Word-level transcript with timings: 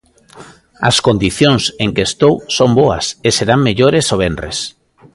As 0.89 0.95
condicións 1.07 1.63
en 1.83 1.89
que 1.95 2.03
estou 2.09 2.33
son 2.57 2.69
boas 2.81 3.05
e 3.27 3.29
serán 3.37 3.59
mellores 3.67 4.05
o 4.13 4.15
venres. 4.23 4.57